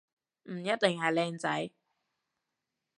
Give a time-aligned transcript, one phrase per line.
[0.45, 1.69] 唔一定係靚仔